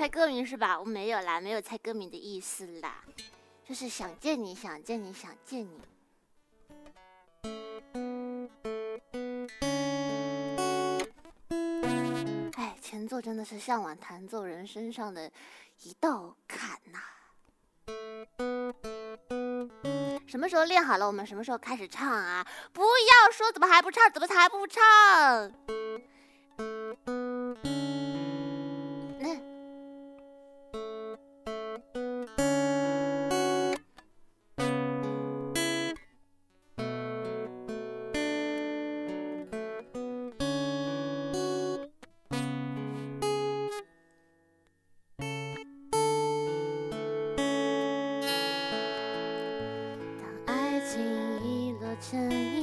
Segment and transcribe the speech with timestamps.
[0.00, 0.80] 猜歌名是吧？
[0.80, 3.04] 我没有啦没有猜歌名的意思啦。
[3.68, 5.78] 就是想见你想见你想见你。
[12.56, 15.30] 哎前奏真的是向往弹奏人身上的
[15.82, 16.98] 一道坎呐。
[20.26, 22.46] 什么时候练好了我们什么时候开始唱啊？
[22.72, 25.52] 不要说怎么还不唱怎么才不唱？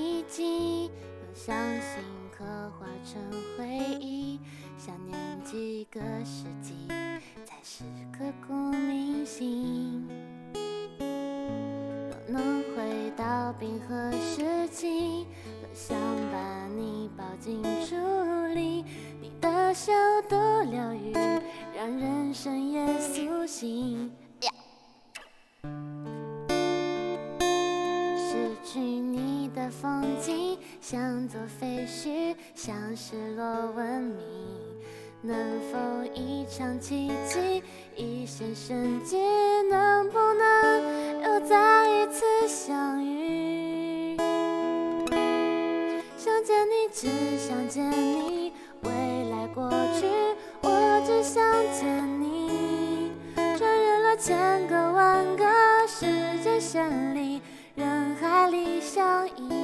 [0.07, 2.45] 已经用相信刻
[2.79, 3.21] 画成
[3.57, 3.67] 回
[3.99, 4.39] 忆
[4.77, 6.87] 想念几个世纪
[7.43, 7.83] 才是
[8.17, 10.07] 刻骨铭心
[12.25, 15.25] 若能回到冰河时期
[15.61, 15.97] 多想
[16.31, 17.95] 把你抱进处
[18.53, 18.85] 里
[19.21, 19.91] 你的笑
[20.29, 21.11] 多疗愈
[21.75, 24.09] 让人生也苏醒。
[28.29, 34.17] 失去你的风景像座废墟像失落文明
[35.21, 35.77] 能否
[36.13, 37.63] 一场奇迹
[37.95, 39.17] 一线生机
[39.69, 44.17] 能不能又再一次相遇？
[46.17, 48.91] 想见你只想见你未
[49.31, 50.05] 来过去
[50.61, 55.45] 我只想见你穿越了千个万个
[55.87, 56.05] 时
[56.43, 57.06] 间线。
[58.49, 59.56] 理想。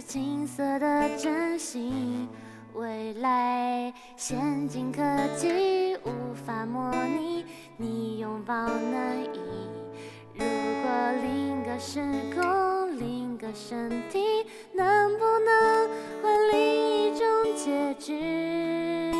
[0.00, 2.28] 青涩的真心，
[2.74, 5.02] 未来先进科
[5.36, 7.44] 技无法模拟，
[7.76, 9.40] 你拥抱难以。
[10.34, 10.90] 如果
[11.22, 12.00] 另个时
[12.34, 15.88] 空，另个身体，能不能
[16.22, 19.12] 换另一种结局？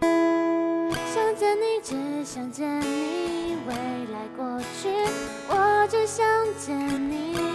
[0.00, 3.74] 想见你，只想见你，未
[4.12, 4.88] 来过去，
[5.48, 6.24] 我只想
[6.56, 7.47] 见你。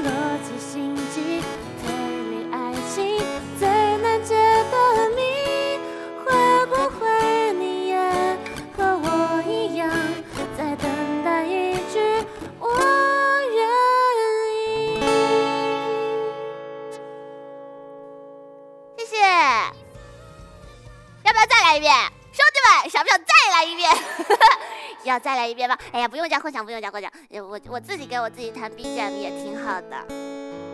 [0.00, 0.08] 逻
[0.42, 1.42] 辑心机
[1.82, 1.84] 推
[2.30, 2.54] 理爱
[2.94, 3.18] 情
[3.58, 4.34] 最难解
[4.70, 4.74] 的
[5.10, 5.20] 谜
[6.24, 6.26] 会
[6.66, 7.98] 不会你也
[8.76, 9.90] 和我一样
[10.56, 12.00] 在等待一句
[12.58, 12.66] 我
[13.50, 13.60] 愿
[14.56, 15.00] 意
[18.98, 19.16] 谢谢。
[21.24, 21.94] 要不要再来一遍？
[22.32, 23.90] 兄弟们想不想再来一遍？
[25.04, 30.71] 要再来一遍吗哎呀不用加混响不用加混响我我自己给我自己弹 bgm 也挺好的。